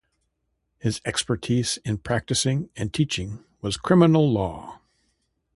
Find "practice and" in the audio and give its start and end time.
1.99-2.91